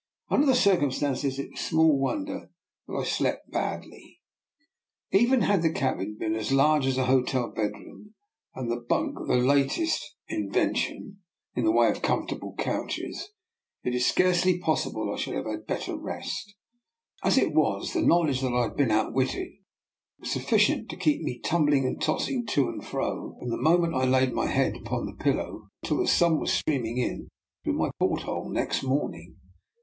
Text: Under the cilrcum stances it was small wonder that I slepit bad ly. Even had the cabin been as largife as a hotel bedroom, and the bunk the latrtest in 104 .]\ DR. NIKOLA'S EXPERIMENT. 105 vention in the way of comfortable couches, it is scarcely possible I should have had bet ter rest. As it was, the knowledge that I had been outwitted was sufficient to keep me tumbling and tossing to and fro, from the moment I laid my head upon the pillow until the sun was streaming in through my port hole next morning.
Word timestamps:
Under 0.31 0.47
the 0.47 0.53
cilrcum 0.55 0.89
stances 0.91 1.37
it 1.37 1.51
was 1.51 1.59
small 1.59 1.95
wonder 1.95 2.49
that 2.87 2.93
I 2.95 3.03
slepit 3.03 3.51
bad 3.51 3.85
ly. 3.85 4.13
Even 5.11 5.41
had 5.41 5.61
the 5.61 5.71
cabin 5.71 6.17
been 6.17 6.33
as 6.33 6.49
largife 6.49 6.87
as 6.87 6.97
a 6.97 7.05
hotel 7.05 7.51
bedroom, 7.51 8.15
and 8.55 8.71
the 8.71 8.81
bunk 8.81 9.15
the 9.27 9.35
latrtest 9.35 10.01
in 10.27 10.47
104 10.47 10.47
.]\ 10.49 10.49
DR. 10.49 10.49
NIKOLA'S 10.49 10.49
EXPERIMENT. 10.49 10.53
105 10.53 10.53
vention 10.57 11.17
in 11.59 11.65
the 11.65 11.71
way 11.71 11.89
of 11.91 12.01
comfortable 12.01 12.55
couches, 12.57 13.29
it 13.83 13.93
is 13.93 14.03
scarcely 14.07 14.57
possible 14.57 15.13
I 15.13 15.17
should 15.19 15.35
have 15.35 15.45
had 15.45 15.67
bet 15.67 15.81
ter 15.83 15.95
rest. 15.95 16.55
As 17.23 17.37
it 17.37 17.53
was, 17.53 17.93
the 17.93 18.01
knowledge 18.01 18.41
that 18.41 18.55
I 18.55 18.63
had 18.63 18.75
been 18.75 18.89
outwitted 18.89 19.49
was 20.17 20.31
sufficient 20.31 20.89
to 20.89 20.95
keep 20.97 21.21
me 21.21 21.37
tumbling 21.37 21.85
and 21.85 22.01
tossing 22.01 22.47
to 22.47 22.69
and 22.69 22.83
fro, 22.83 23.35
from 23.37 23.49
the 23.51 23.55
moment 23.57 23.93
I 23.93 24.05
laid 24.05 24.33
my 24.33 24.47
head 24.47 24.77
upon 24.77 25.05
the 25.05 25.23
pillow 25.23 25.67
until 25.83 25.97
the 25.97 26.07
sun 26.07 26.39
was 26.39 26.51
streaming 26.51 26.97
in 26.97 27.27
through 27.63 27.73
my 27.77 27.91
port 27.99 28.21
hole 28.23 28.49
next 28.49 28.81
morning. 28.81 29.35